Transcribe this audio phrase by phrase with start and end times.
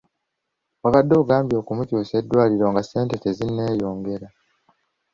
[0.81, 4.27] Wabadde ogambye okumukyusa eddwaliro nga ssente tezinneeyongera!